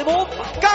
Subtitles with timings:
[0.00, 0.26] でも
[0.62, 0.68] ガ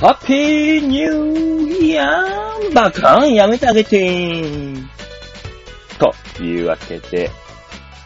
[0.00, 4.42] ハッピーニューイヤーバカンやめてあげて
[5.98, 7.30] というわけで、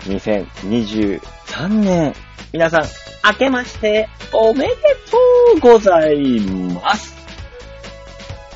[0.07, 2.13] 2023年、
[2.53, 2.83] 皆さん、
[3.25, 4.75] 明けましておめで
[5.13, 5.17] と
[5.59, 7.15] うございます。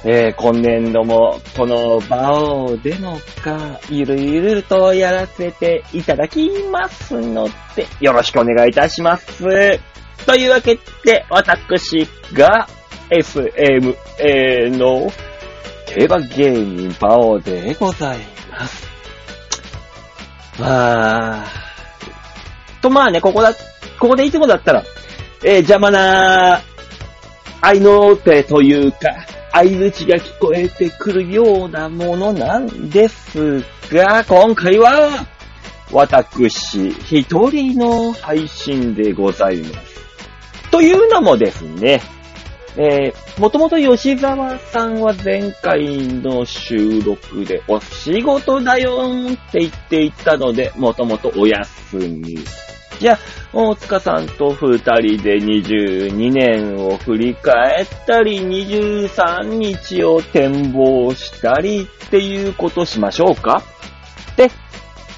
[0.02, 9.44] えー、今年度もこの場をでもか、ゆるゆるとやらせていただきますので、よろしくお願いいたします。
[10.30, 12.68] というわけで、私が
[13.10, 15.10] SMA の
[15.88, 18.86] 競馬芸人バオでございます。
[20.56, 21.46] まあ、
[22.80, 23.52] とまあね、ここだ、
[23.98, 24.84] ここでいつもだったら、
[25.42, 26.60] えー邪魔な、
[27.60, 28.98] 愛の手というか、
[29.50, 35.26] 相槌が聞こえてくるようなものなんですが、今回は、
[35.90, 39.89] 私、一人の配信でございます。
[40.70, 42.00] というのもですね、
[42.76, 52.38] えー、もともと吉沢さんは前回の収録でお仕事だよーんって言っていたので、もともとお休み。
[53.00, 53.18] じゃあ、
[53.52, 63.62] 大塚さんと二人で22年を振り返ったり、23日を展望したりっていうことしましょうか？
[64.32, 64.50] って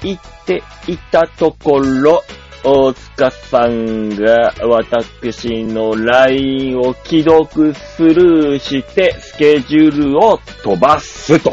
[0.01, 2.23] 言っていたところ、
[2.65, 11.51] 大塚さんが私の LINE を既読スルーしてスケジュールを飛ばすと。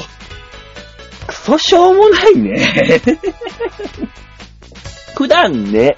[1.26, 3.00] クソしょうもないね。
[5.16, 5.96] 普段ね、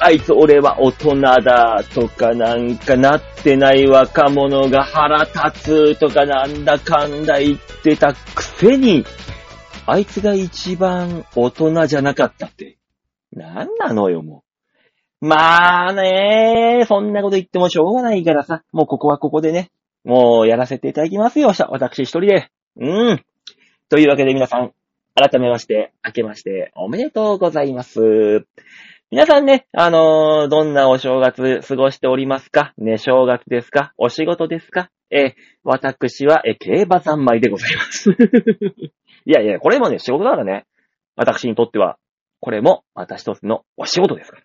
[0.00, 9.04] あいつ俺は大人だとかなんかなってない若者が腹立つとかなんだかんだ言ってたくせに、
[9.86, 12.78] あいつが一番大人じゃなかったって。
[13.32, 14.51] なんなのよ、もう。
[15.24, 19.70] まあねそんなこと言ってもしょうがないからさ、もうここはここでね、
[20.04, 22.50] もうやらせていただきますよ、私一人で。
[22.76, 23.24] うん。
[23.88, 24.72] というわけで皆さん、
[25.14, 28.46] 改めまして、明けまして、おめでとうございます。
[29.12, 32.72] 皆さんね、あのーどんなお正月過ごしておりますか？
[32.76, 33.92] ね、正月ですか？
[33.98, 34.90] お仕事ですか？
[35.10, 38.10] え私は、え競馬三昧でございます。
[39.24, 40.64] いやいや、これもね、仕事だからね。
[41.14, 41.98] 私にとっては、
[42.40, 44.42] これも、また一つのお仕事ですから。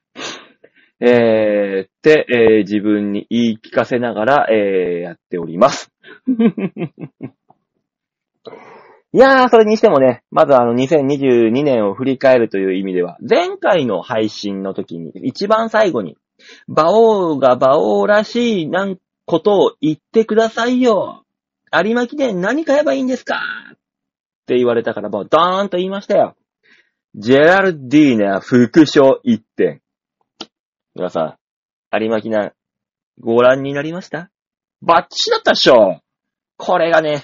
[1.00, 5.91] えー、って、えー自分に言い聞かせながら、えーやっております。
[9.13, 16.18] いやー、それにしてもね、まずあの2022年を振り返るという意味では、前回の配信の時に、一番最後に、
[16.68, 21.24] 馬王が馬王らしいなんことを言ってくださいよ。
[21.74, 23.40] 有馬記念何買えばいいんですか？
[23.74, 23.78] っ
[24.46, 26.35] て言われたから、もうドーンと言いましたよ。
[27.16, 29.81] ジェラルディーナ副賞1点。
[30.97, 31.38] 皆さ
[31.94, 32.53] ん、有馬記念、
[33.19, 34.31] ご覧になりました？
[34.81, 36.02] バッチだったっしょ
[36.58, 37.24] これがね、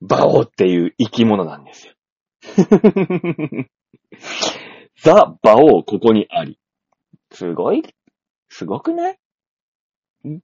[0.00, 1.94] バオっていう生き物なんですよ。
[5.00, 6.58] ザ・バオここにあり。
[7.30, 7.84] すごい、
[8.48, 9.18] すごくない？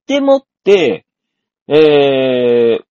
[0.07, 1.05] でもって、
[1.67, 2.85] えー、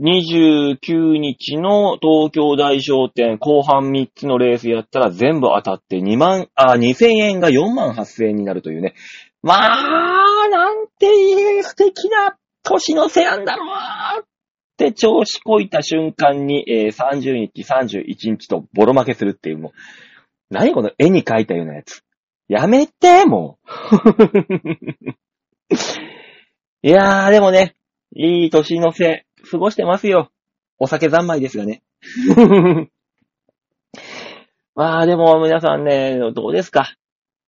[0.00, 8.94] 29日の東京大商店後半3つのレースやったら全部当たって2万、あ、2000円が4万8000円になるというね。
[9.42, 13.68] まあ、なんていう素敵な年の瀬なんだろう
[14.22, 14.24] っ
[14.76, 19.72] て調子こいた瞬間に、えー30日、31日とボロ負けするっていうもう、
[20.50, 22.02] 何この絵に描いたようなやつ。
[22.48, 23.68] やめて、もう。
[26.86, 27.74] いやー、でもね、
[28.14, 30.30] いい年の瀬、過ごしてますよ。
[30.78, 31.82] お酒三昧ですがね。
[34.74, 36.94] まあでも皆さんね、どうですか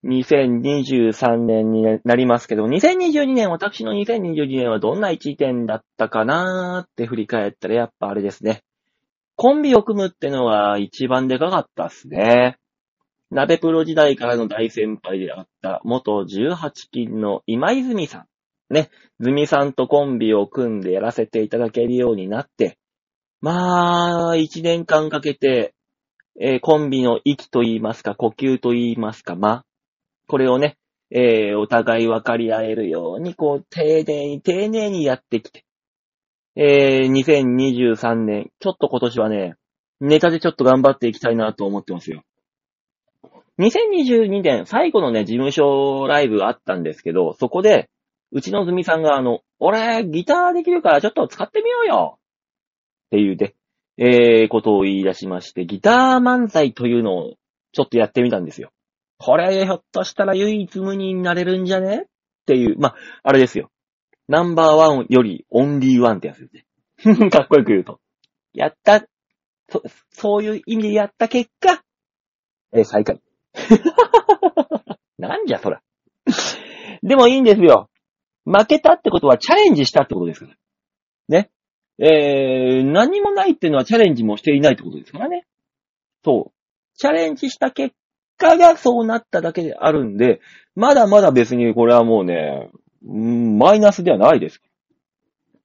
[0.03, 8.63] ?2023 年になりますけど、2022年、私の2022年はどんな一点だったかなーって振り返ったらやっぱあれですね。
[9.37, 12.57] コンビを組むってのが一番でかかったっすね。
[13.29, 18.25] 鍋プロ時代からの大先輩であった元18金の今泉さん。
[18.71, 18.89] ね、
[19.19, 22.77] ズミさんとコンビを組んでやらせていただけるようになって、
[23.41, 25.73] まあ、一年間かけて、
[26.39, 29.65] えーコンビの息と言いますか、呼吸と言いますか、まあ、
[30.27, 30.77] これをね、
[31.09, 35.65] えーお互い分かり合えるように、こう、丁寧に丁寧にやってきて、
[36.55, 39.55] えー2023年、ちょっと今年はね、
[39.99, 42.23] ネタでちょっと頑張っていきたいなと思ってますよ。
[43.59, 47.89] 2022年、最後のね、事務所ライブがあったんですけど、そこで、
[48.31, 53.55] うちのズミさんがあの、俺、ギターできるからちょっと使ってみようよっていうで、
[53.97, 57.33] えー、ことを言い出しまして、ギター漫才というのを
[57.73, 58.71] ちょっとやってみたんですよ。
[59.17, 62.05] これ、ひょっとしたら唯一無二になれるんじゃね？
[62.05, 62.05] っ
[62.45, 63.69] ていう、まあ、あれですよ。
[64.27, 66.55] ナンバーワンよりオンリーワンってやつです
[67.09, 67.29] ね。
[67.29, 67.99] かっこよく言うと。
[68.53, 69.05] やった、
[69.69, 71.83] そ、そういう意味でやった結果、
[72.73, 73.21] えー最下位。
[75.19, 75.83] なんじゃそら。
[77.03, 77.90] でもいいんですよ。
[78.45, 80.55] 負けたってことはチャレンジしたってことですから。
[81.29, 81.49] ね。
[81.99, 85.45] えー、何もないっていうのはチャレンジもしていないってことですからね。
[86.23, 86.97] そう。
[86.97, 87.95] チャレンジした結
[88.37, 90.39] 果がそうなっただけであるんで、
[90.75, 92.69] まだまだ別にこれはもうね、
[93.03, 94.61] マイナスではないです。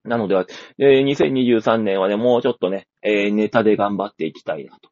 [0.05, 0.37] なので、
[0.79, 4.91] えー2023年はね、もうちょっとね、えーネタで頑張っていきたいなと。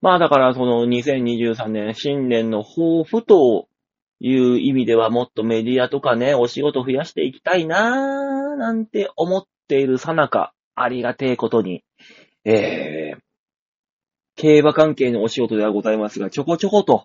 [0.00, 3.68] まあだからその2023年新年の抱負と
[4.20, 11.82] いう意味ではもっとメディアとかね、お仕事増やしていきたいなーなんて思っているさなか、ありがてえことに、
[12.44, 13.18] えー、
[14.36, 17.04] 競馬関係のお仕事ではございますが、ちょこちょこと、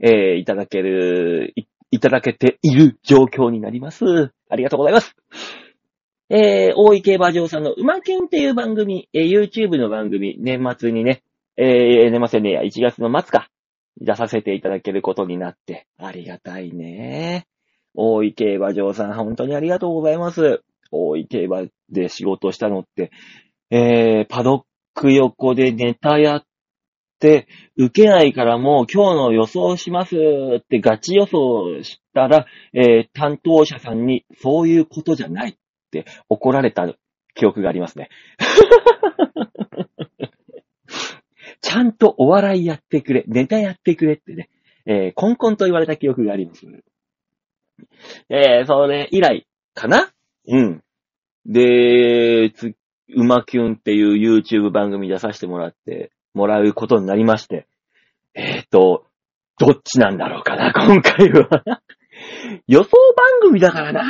[0.00, 4.32] えー、いただける、いいただけている状況になります。
[4.50, 5.14] ありがとうございます。
[6.28, 11.22] えー、大井競馬場さんの馬券っていう番組、えー、YouTube の番組、年末にね、
[11.56, 13.48] えー、年末ね、1月の末か、
[14.00, 17.46] 出させていただけることになって、ありがたいね。
[17.94, 20.62] 大井競馬場さん、本当にありがとうございます。
[20.90, 23.10] 大井競馬で仕事したのって、
[23.70, 24.62] えー、パドッ
[24.94, 26.44] ク横でネタやっ
[27.20, 27.46] て、
[27.76, 30.16] 受けないからもう今日の予想します
[30.58, 35.56] ってガチ予想したら、えー、担当者さんにそういうことじゃないっ
[35.90, 36.86] て怒られた
[37.34, 38.08] 記憶がありますね。
[41.64, 44.50] ちゃんとお笑いやってくれ、ネタやってくれってね、
[44.84, 46.66] えー、コンコンと言われた記憶があります。
[48.28, 50.12] えー、それ以来かな
[50.46, 50.82] うん。
[51.46, 52.74] で、つ、
[53.16, 57.66] うまきゅんっていう YouTube 番組出させてもらって、もらうことになりまして、
[58.34, 59.06] えっ、と、
[59.58, 61.48] どっちなんだろうかな、今回は。
[62.68, 64.04] 予想番組だからな。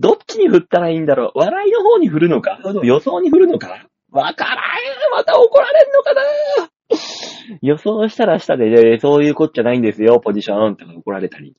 [0.00, 1.38] どっちに振ったらいいんだろう。
[1.38, 4.56] 笑いの方に振るのか予想に振るのかわからん。
[5.10, 6.22] また怒られんのかな
[7.60, 11.56] 予想したらしたで、ね、そういうこっちゃないんですよ、ポジションって怒られたり。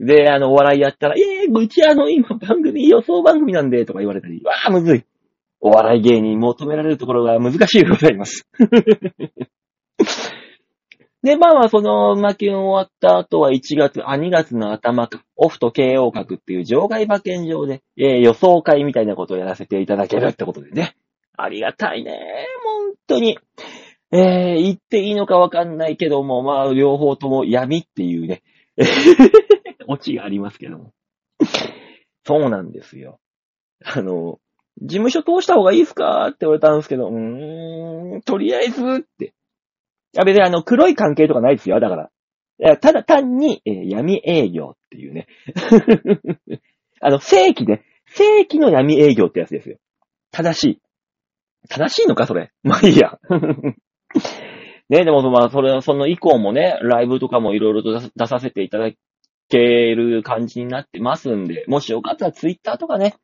[0.00, 5.04] で、あの、お笑いやったら、えー、うちあの、今番組、予想番組なんで、とか言われたり、わー、むずい。
[5.60, 8.48] お笑い芸人求められるところが難しいでございます。
[11.22, 20.96] で、まあまあ、その、馬券終わった後は1月、あ、2月の頭か、オフと KO 角っていう場外馬券場で、えー予想会みたいなことをやらせていただけるってことでね。
[21.36, 22.46] ありがたいね。
[22.64, 23.38] 本当に。
[24.14, 28.42] えー、言っていいのかわかんないけども、まあ、両方とも闇っていうね、
[29.88, 30.92] オチがありますけども。
[32.24, 33.20] そうなんですよ。
[33.84, 34.38] あの、
[34.80, 39.26] 事務所通した方がいいですかって言われたんですけど、うーん、とりあえずって。
[39.26, 39.32] い
[40.14, 42.10] や、別にあの、黒い関係とかないですよ、だから。
[42.58, 45.26] いやただ単に、えー闇営業っていうね。
[47.00, 47.82] あの、正規で、
[48.14, 49.78] 正規の闇営業ってやつですよ。
[50.30, 50.82] 正しい。
[51.68, 52.50] 正しいのか、それ？
[52.62, 53.18] まあいいや。
[54.88, 58.90] ね、でもまあ、それ、その以降もね、ライブとかもいろいろと出させていただ
[59.48, 63.14] ける感じになってますんで、もしよかったらツイッターとかね、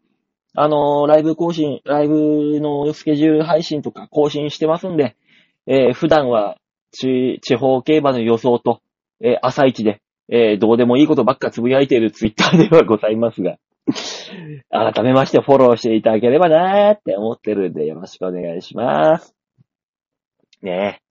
[0.54, 5.14] あのーライブ更新、ライブのスケジュール配信とか更新してますんで、
[5.66, 6.56] えー普段は
[6.90, 8.80] 地、地方競馬の予想と、
[9.20, 13.58] えー朝一で、えーどうでもいいことばっかつぶやいているツイッターではございますが、
[14.70, 19.34] 改めましてフォローしていただければなーって思ってるんでよろしくお願いします。
[20.62, 21.02] ねえ。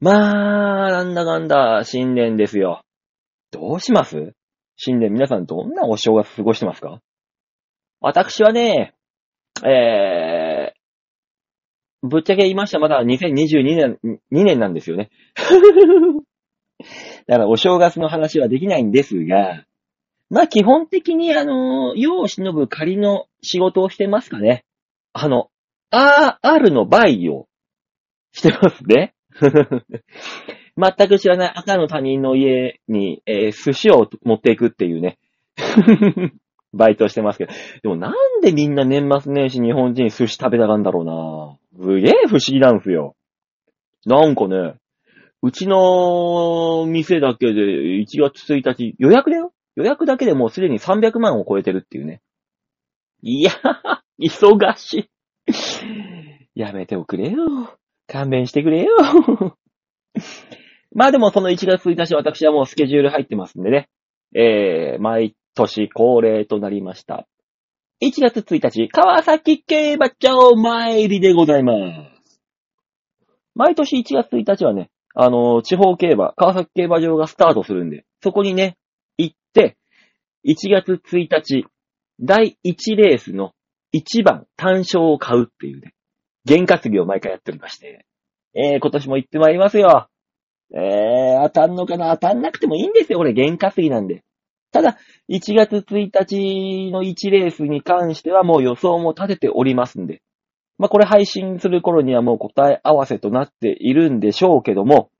[0.00, 2.82] まあ、なんだかんだ、新年ですよ。
[3.50, 4.34] どうします？
[4.76, 7.00] 新年皆さんどんなお正月過ごしてますか？
[8.00, 8.94] 私はね、
[9.64, 13.98] えー、ぶっちゃけ言いましたまだ2022年、
[14.32, 15.10] 2年なんですよね。
[17.28, 19.64] だからお正月の話はできないんですが、
[20.32, 24.64] まあ基本的にあの、世を忍ぶ仮の仕事をしてますかね。
[25.12, 25.50] あの、
[25.92, 27.48] RR の倍を
[28.32, 29.12] してますね。
[30.74, 35.18] 全く知らない赤の他人の家に、えー寿司を持っていくっていうね。
[36.72, 37.52] バイトしてますけど。
[37.82, 41.04] でもなんでみんな年末年始日本人寿司食べたがんだろう
[41.78, 43.16] なすげえ不思議なんすよ。
[44.06, 44.76] なんかね、
[45.42, 47.60] うちの店だけで
[48.00, 52.20] 1月1日予約だよ予約だけでもうすでに300万を超えてるっていうね。
[53.22, 53.52] いや、
[54.20, 55.08] 忙し
[56.56, 56.60] い。
[56.60, 57.78] やめておくれよ。
[58.06, 59.56] 勘弁してくれよ。
[60.94, 63.88] まあでもその1月1日私はもうスケジュール入ってますんでね。
[64.34, 67.26] えー、毎年恒例となりました。
[68.02, 72.32] 1月1日、川崎競馬場参りでございます。
[73.54, 78.76] 毎年1月1日はね、あの、地方競馬、川崎競馬場がスタートするんで、そこにね、
[80.44, 81.66] 1月1日、
[82.20, 83.52] 第1レースの
[83.94, 85.94] 1番単勝を買うっていうね、
[86.44, 88.04] 験担ぎを毎回やっておりまして、
[88.54, 90.08] えー、今年も行ってまいりますよ。
[90.74, 92.10] えー、当たんのかな？
[92.16, 94.24] 当たんなくてもいいんですよ、これ、験担ぎなんで。
[94.72, 94.96] ただ、
[95.28, 100.22] 1月1日の1レースに関してはもう予想も立てておりますんで、
[100.78, 105.10] まあ、これ配信する頃にはもう答え合わせとなっているんでしょうけども、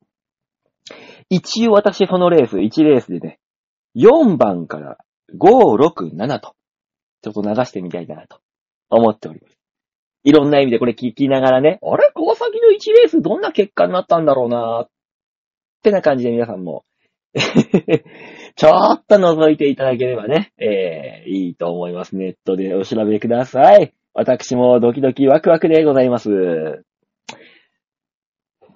[1.29, 3.39] 一応私そのレース、1レースでね、
[3.95, 4.99] 4番から
[5.39, 6.55] 5、6、7と、
[7.23, 8.41] ちょっと流してみたいなと
[8.91, 9.59] 思っております。
[10.25, 12.13] いろんな意味でこれ聞きながらね、あれ？
[12.15, 14.91] 川崎の1レースどんな結果になったんだろうなっ
[15.83, 16.85] てな感じで皆さんも、
[17.35, 22.17] ちょっと覗いていただければね、えー、いいと思います。
[22.17, 23.95] ネットでお調べください。
[24.15, 26.85] 私もドキドキワクワクでございます。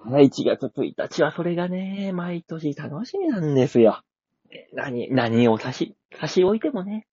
[0.09, 4.01] 1月1日はそれがね、毎年楽しみなんですよ。
[4.73, 7.07] 何、何を差し、差し置いてもね。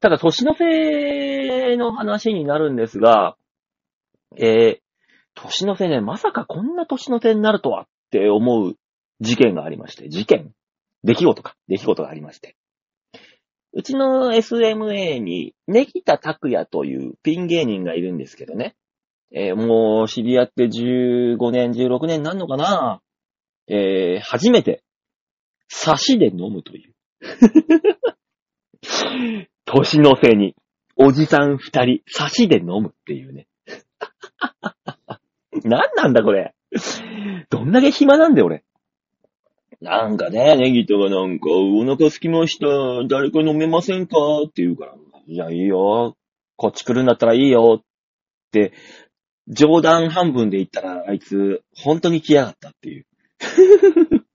[0.00, 3.36] ただ、年の瀬の話になるんですが、
[4.36, 4.80] えー、
[5.34, 8.76] 年の瀬ね、まさかこんな年の瀬になるとはって思う
[9.20, 10.52] 事件がありまして、事件
[11.04, 12.56] 出来事か、出来事がありまして。
[13.72, 18.74] うちの SMA に、ネギタ拓也というピン芸人がいるんですけどね。
[19.32, 23.00] えーもう知り合って15年、16年なんのかな
[23.68, 24.82] えー初めて、
[25.70, 26.94] 差しで飲むという。
[29.64, 30.56] 年の瀬に、
[30.96, 33.46] おじさん二人、差しで飲むっていうね。
[35.64, 36.54] なんなんだこれ。
[37.48, 38.64] どんだけ暇なんだよ俺。
[39.80, 42.66] なんかね、ネギとかなんか、お腹空きました。
[43.08, 44.16] 誰か飲めませんか？
[44.46, 44.94] って言うから。
[45.26, 46.16] いや、いいよ。
[46.56, 47.80] こっち来るんだったらいいよ。
[47.80, 47.84] っ
[48.50, 48.72] て、
[49.46, 53.06] 冗談半分で言ったら、あいつ、本当に来やがったっていう。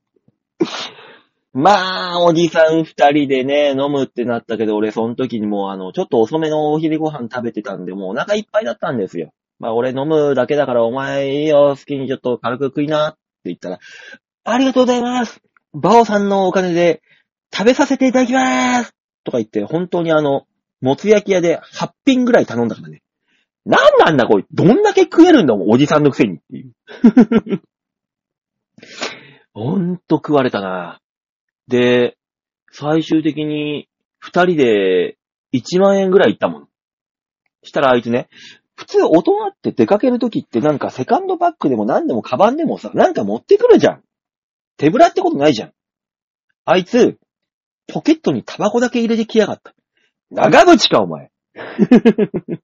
[1.58, 9.32] まあ、おじさん二人でね、飲むってなったけど、俺その時にもうあの、ちょっと遅めのお昼ご飯食べてたんで、もうお腹いっぱいだったんですよ。
[9.58, 13.80] まあ俺飲むだけだからお前いいよ、好きにちょっと軽く食いなって言ったら、
[14.44, 15.42] ありがとうございます
[15.74, 17.02] バオさんのお金で
[17.54, 18.94] 食べさせていただきます
[19.24, 20.48] とか言って、本当にあの、
[20.82, 23.02] もつ焼き屋で8品ぐらい頼んだからね。
[23.66, 26.74] なんなんだこいどんだけ食えるんだもん、おじさんのくせにっていう。
[29.54, 31.00] ほんと食われたな。
[31.68, 32.18] で、
[32.72, 33.88] 最終的に
[34.20, 35.18] 二人で
[35.54, 36.68] 1万円ぐらいいったもん。
[37.64, 38.28] したらあいつね、
[38.76, 44.04] 普通大人って出かけるときってなんかセカンドバッグでも何でもカバンでもさ、なんか持ってくるじゃん。
[44.78, 45.72] 手ぶらってことないじゃん。
[46.66, 47.18] あいつ、
[47.88, 49.74] ポケットにタバコだけ入れてきやがった。
[50.32, 51.32] 長渕かお前。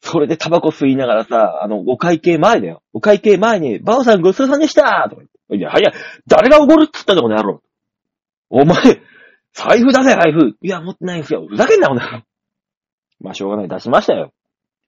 [0.00, 2.82] それでタバコ吸いながらさ、あの、お会計前だよ。
[2.92, 5.37] お会計前に、バオさんごちそうさんでしたとか言って。
[5.50, 5.92] いや、早い。
[6.26, 7.62] 誰がおごるっつったんだ、この野郎。
[8.50, 8.76] お前、
[9.52, 10.56] 財布出せ、財布。
[10.60, 11.46] いや、持ってないんですよ。
[11.48, 12.22] ふざけんな、この野郎。
[13.20, 13.68] まあ、しょうがない。
[13.68, 14.32] 出しましたよ。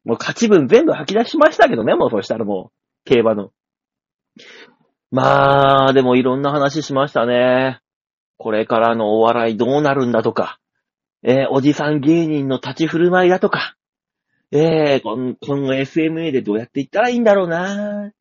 [0.05, 3.51] もう勝ち分全部吐き出しましたけどね、もうそしたらもう、競馬の。
[5.11, 7.81] まあ、でもいろんな話しましたね。
[8.39, 10.59] これからのお笑いどうなるんだとか、
[11.23, 13.77] えーおじさん芸人の立ち振る舞いだとか、
[14.53, 18.13] えー、今今後 SMA でどうやっていったらいいんだろうな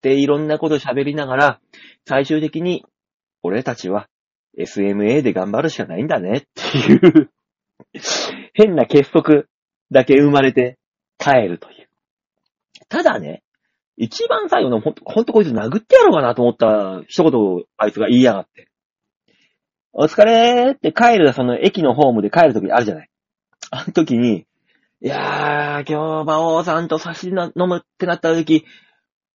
[0.00, 1.60] ーっていろんなこと喋りながら、
[2.06, 2.84] 最終的に、
[3.42, 4.08] 俺たちは
[4.58, 7.30] SMA で頑張るしかないんだねっていう、
[8.54, 9.44] 変な結束
[9.90, 10.78] だけ生まれて
[11.18, 11.88] 帰るという。
[12.88, 13.42] ただね、
[13.96, 18.68] 一番最後のほんと、ほんとこいつ殴ってやろうかなと思った一言をあいつが言いやがって。
[19.92, 23.10] お疲れーって帰る、その駅のホームで帰るときあるじゃない。
[23.70, 24.46] あの時に、
[25.02, 28.64] いやー、今日、馬王さんと差し飲むってなった時、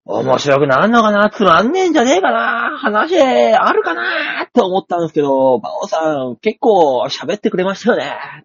[0.06, 1.30] 面白くなんのかな?
[1.30, 2.78] つまんねえんじゃねえかな?
[2.78, 4.44] 話あるかな?
[4.44, 8.44] って思ったんですけど、馬王さん結構喋ってくれましたよね。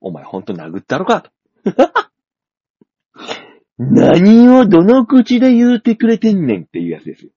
[0.00, 1.30] お前ほんと殴ったろか?
[3.78, 7.30] 何をどの口で言うてくれてんねんっていうやつですよ。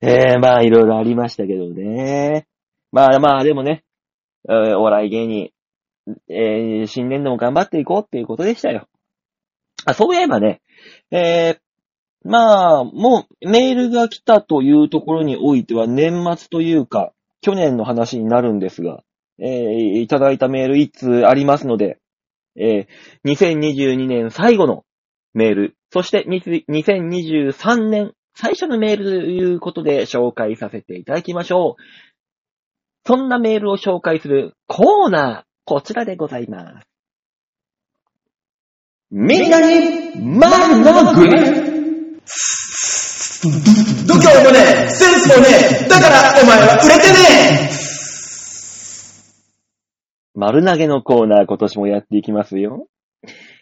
[0.00, 2.46] えー、まあいろいろありましたけどね。
[2.92, 3.84] まあまあでもね、
[4.48, 5.50] えーお笑い芸人、
[6.28, 8.86] えー新年度も頑張っていこうっていうことでしたよ。
[9.84, 10.60] あ、そういえばね、
[11.10, 11.58] えー
[12.24, 19.02] まあ、もうメールが来たというところにおいては年末というか、去年の話になるんですが、
[19.38, 21.98] えーいただいたメール一通ありますので、
[22.56, 24.84] えー2022年最後の
[25.32, 31.82] メール、そして2023年最初のメールということで紹介させていただきましょう。
[33.06, 36.87] そんなメールを紹介するコーナー、こちらでございます。
[39.10, 41.32] みんなに、マルのグリ
[44.06, 45.48] 度胸もねえ、センスもね
[45.86, 47.70] え、だからお前は売れてね
[50.34, 52.86] 丸投げのコーナー今年もやっていきますよ。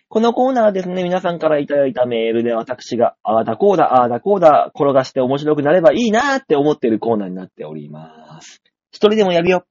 [0.09, 8.61] このコーナーはですね、皆さんからいただいたメールで私が、ああだこうだ、ああだこうだ、転がして面白くなればいいなーって思っているコーナーになっております。
[8.91, 9.65] 一人でもやるよ。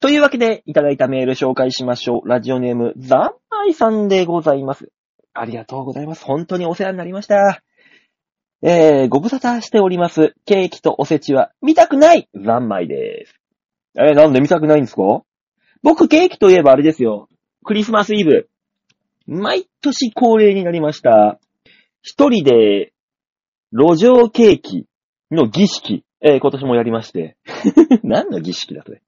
[0.00, 2.28] というわけで、いただいたメール紹介しましょう。
[2.28, 4.92] ラジオネーム、ザンマイさんでございます。
[5.34, 6.24] ありがとうございます。
[6.24, 7.62] 本当にお世話になりました。
[8.62, 10.34] えー、ご無沙汰しております。
[10.46, 13.34] ケーキとおせちは見たくないザンマイです。
[13.96, 15.22] えー、なんで見たくないんですか？
[15.82, 17.28] 僕、ケーキといえばあれですよ。
[17.64, 18.48] クリスマスイブ。
[19.26, 21.40] 毎年恒例になりました。
[22.02, 22.92] 一人で、
[23.72, 24.86] 路上ケーキ
[25.32, 27.36] の儀式、えー今年もやりまして。
[28.04, 29.02] 何の儀式だそれ。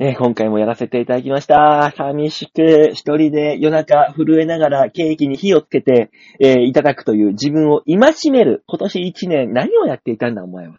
[0.00, 1.92] えー今回もやらせていただきました。
[1.96, 10.76] 寂しく、一人で夜中震えながらケーキに火をつけて、えーいただくという自分を戒める今年一年何をやっていたんだお前は。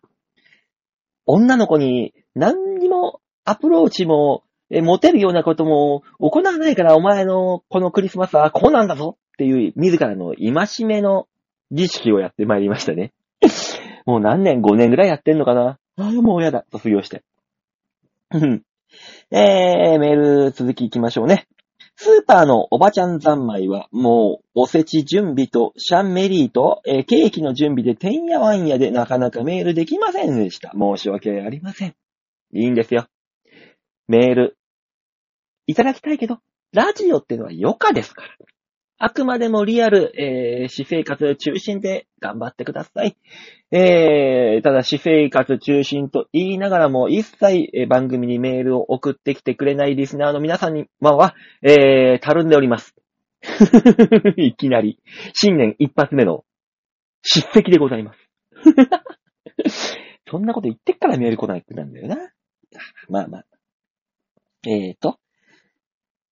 [1.25, 11.27] 女の子に何にもアプローチも、えーモテるようなことも行わないからお前のこのクリスマスはこうなんだぞっていう自らの戒めの
[11.71, 13.11] 儀式をやってまいりましたね。
[14.07, 16.63] もう何年 ?5 年ぐらいやってんのかなああ、もうやだ。
[16.71, 17.21] 卒業して。
[18.31, 18.63] うん
[19.31, 21.48] えー、メール続き行きましょうね。
[21.96, 30.72] スーパーのおばちゃん三昧は、もう、おせち準備とシャンメリーと、えーケーキの準備でてんやわんやでなかなかメールできませんでした。
[30.74, 31.96] 申し訳ありません。
[32.53, 33.08] いいんですよ。
[34.08, 34.58] メール、
[35.67, 36.39] いただきたいけど、
[36.72, 38.29] ラジオってのは余暇ですから。
[39.01, 43.15] あくまでもリアル、えー、私生活中心で頑張ってください。
[43.72, 52.94] えー、ただ、私生活中心と言いながらも、一切、え番組にメールを送ってきてくれないリスナーの皆さんには、はえー、たるんでおります。
[54.36, 55.00] いきなり、
[55.34, 56.44] 新年一発目の、
[57.22, 58.20] 叱責でございます。
[60.29, 62.18] そんなこと言ってっからメール来ないってなんだよな。
[63.07, 63.46] まあまあ。
[64.68, 65.20] えーと。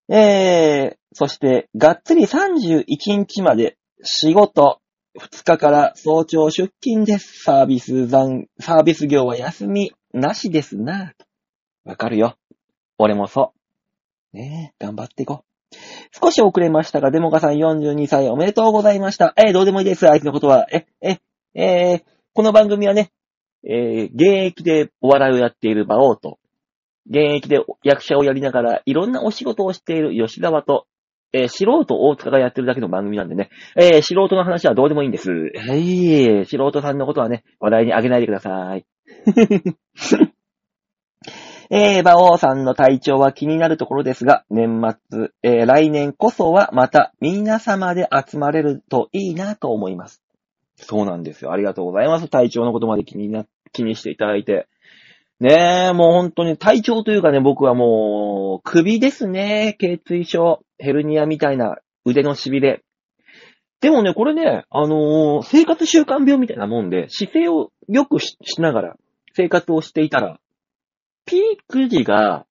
[0.09, 4.81] えー、そして、がっつり31日まで仕事、
[5.19, 7.41] 2日から早朝出勤です。
[7.41, 11.15] サービス残、サービス業は休みなしですな。
[11.85, 12.35] わかるよ。
[12.99, 13.51] 俺もそ
[14.31, 14.37] う。
[14.37, 15.75] ねえ、頑張っていこう。
[16.23, 19.33] 少し遅れましたが、デモカさん42歳おめでとうございました。
[19.37, 20.07] えーどうでもいいです。
[20.07, 20.67] あいつのことは。
[20.71, 21.17] え、え、
[21.55, 22.03] えー
[22.33, 23.09] この番組はね、
[23.63, 26.37] えー現役でお笑いをやっている馬王と、
[27.09, 30.85] 現役で役者をやりながら、いろんなお仕事をしている吉沢と、
[31.33, 35.29] えー素人大塚がやってるだけの番組なんでね、えー素人の話はどうでもいいんです。
[35.29, 38.85] はい、素人さんのことはね、話題にあげないでください。
[41.69, 50.23] えー、馬王さんの体調は気になるところですが、年末、えー来年こそはまた皆様で集まれるといいなと思います。
[50.77, 51.51] そうなんですよ。
[51.51, 52.29] ありがとうございます。
[52.29, 54.67] 体調のことまで気にな、気にしていただいて。
[55.39, 59.75] ねえ、もう本当に体調というかね、僕はもう、首ですね。
[59.79, 62.83] 頸椎症、ヘルニアみたいな腕の痺れ。
[63.81, 68.95] でもね、これね、あのー生活習慣病みたいなもんで、姿勢を良くしながら
[69.33, 70.39] 生活をしていたら、
[71.25, 72.45] ピーク時が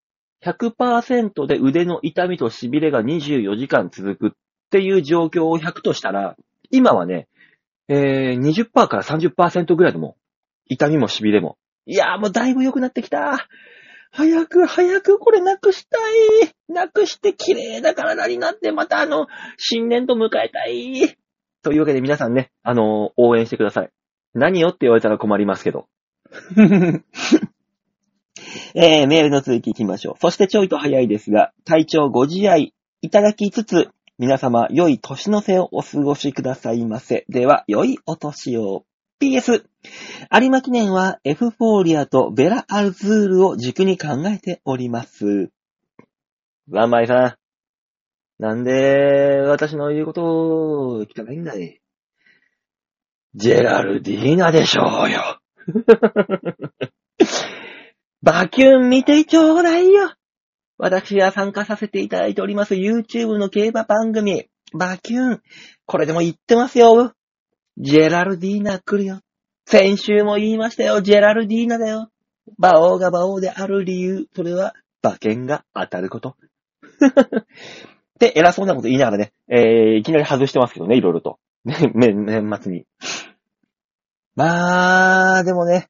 [0.44, 4.30] 100%で腕の痛みと痺れが24時間続くっ
[4.70, 6.36] ていう状況を100としたら、
[6.70, 7.26] 今はね、
[7.88, 10.16] えー、20%から30%ぐらいでも、
[10.68, 11.56] 痛みも痺れも。
[11.86, 13.48] いやーもうだいぶ良くなってきた。
[14.10, 15.98] 早く早くこれなくした
[16.44, 16.52] い。
[16.68, 21.16] なくして綺麗な体になってまたあの、新年度迎えたい。
[21.62, 23.90] というわけで皆さんね、あのー応援してください。
[24.34, 25.88] 何よって言われたら困りますけど。
[28.74, 30.14] えー、メールの続き行きましょう。
[30.20, 33.88] そしてちょいと早いですが、体調ご自愛いただきつつ、
[34.18, 37.24] 皆様、良い年の瀬をお過ごしくださいませ。
[37.28, 38.84] では、良いお年を。
[39.18, 39.64] PS、
[40.30, 45.48] 有馬記念はエフフォーリアとベラアルズールを軸に考えております。
[46.70, 47.38] ワンマイさ
[48.38, 51.80] ん、なんで私の言うことを聞かないんだい？
[53.34, 55.40] ジェラルディーナでしょうよ。
[58.22, 60.12] バキュン見てちょうだいよ。
[60.76, 65.42] 私が参加させていただいております YouTube の競馬番組、バキュン。
[65.86, 67.14] これでも言ってますよ。
[67.78, 69.20] ジェラルディーナ来るよ。
[69.66, 71.02] 先週も言いましたよ。
[71.02, 72.10] ジェラルディーナだよ。
[72.58, 74.26] 馬王が馬王である理由。
[74.34, 76.36] それは馬券が当たること。
[78.18, 81.38] で、偉そうなこと言いながらね、えー、いきなり外してますけどね、いろいろと。
[81.64, 82.86] ね、年末に。
[84.36, 85.88] まあ、でもね、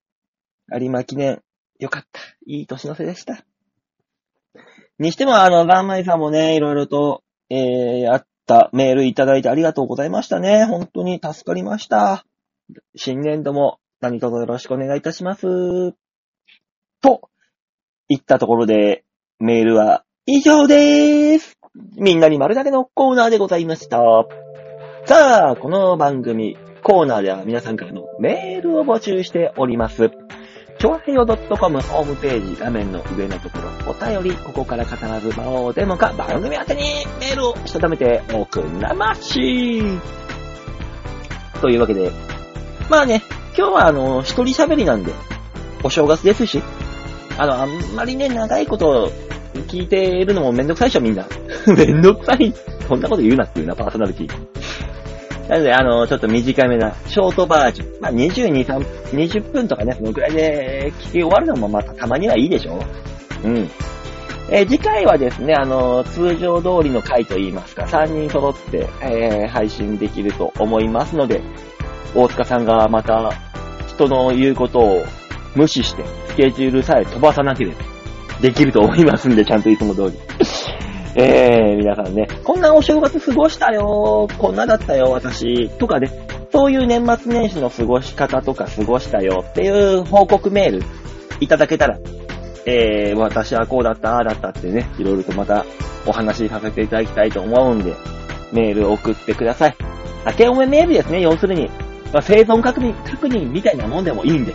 [0.72, 1.42] 有馬記念、
[1.78, 2.20] よかった。
[2.46, 3.44] いい年の瀬でした。
[4.98, 10.64] にしても、あの、ランマイさんもね、いろいろと、えー、あったメールいただいてありがとうございましたね。
[10.64, 12.24] 本当に助かりました。
[12.94, 15.42] 新年度も何卒よろしくお願いいたします。
[17.00, 17.28] と、
[18.08, 19.04] 言ったところで、
[19.38, 21.58] メールは以上でーす。
[21.96, 23.98] みんなに丸だけのコーナーでございました。
[25.04, 30.25] さあ、この番組、コーナーでは皆さんからのメールを募集しております。
[30.78, 36.82] ちょわへよ .com ホームページ画面の上のところ、お便り、ここから必ず魔王デモか番組宛てに
[37.18, 39.82] メールをしたためておくんなまし
[41.62, 42.12] というわけで、
[42.90, 43.22] まあね、
[43.56, 45.14] 今日はあの、一人喋りなんで、
[45.82, 46.62] お正月ですし、
[47.38, 49.10] あの、あんまりね、長いこと
[49.68, 51.26] 聞いているのもめんどくさいでしょ、みんな。
[51.74, 52.52] めんどくさい。
[52.86, 54.55] そんなこと言うなっていうな、パーソナリティ。
[55.48, 58.00] なので、あの、ちょっと短めな、ショートバージョン。
[58.00, 58.78] まあ、22、3、
[59.12, 62.80] 20分とかね、そのくらいで聞き終わるのもまたたまにはいいでしょ
[63.44, 63.70] うん。
[64.48, 71.42] えー次回はですね、あの、通常通りの回といいますか、3人揃って、えー配信できると思いますので、
[72.14, 73.32] 大塚さんがまた、
[73.88, 75.04] 人の言うことを
[75.54, 77.76] 無視して、スケジュールさえ飛ばさなければ、
[78.40, 80.35] できると思いますんで、ちゃんといつも通り。
[81.18, 86.10] えー、皆さんね、こんなお正月過ごしたよ、こんなだったよ、私、とかね、
[86.52, 90.82] そういう年末年始の過ごし方とか過ごしたよっていう報告メール
[91.40, 91.98] いただけたら、
[92.66, 95.64] えー、私はこうだった、ああだったってね、いろいろとまた
[96.04, 97.94] お話しさせていただきたいと思うんで、
[98.52, 99.76] メール送ってください。
[100.26, 101.70] 明けおめメールですね、要するに。
[102.12, 104.54] まあ、生存確認、確認みたいなもんでもいいんで。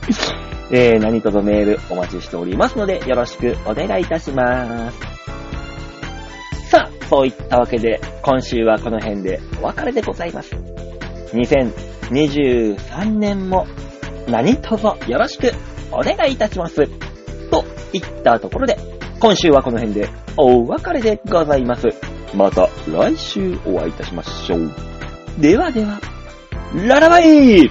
[0.70, 5.27] えー、何卒メールお待ちしておりますので、よろしくお願いいたします。
[7.08, 10.54] そういったわけで、今週はこの辺でお別れでございます。
[11.32, 13.66] 2023年も
[14.28, 15.52] 何卒よろしく
[15.90, 16.86] お願いいたします。
[17.50, 18.76] といったところで、
[19.20, 21.88] 今週はこの辺でお別れでございます。
[22.34, 24.70] また来週お会いいたしましょう。
[25.38, 26.00] ではでは、
[26.74, 27.70] ララバイ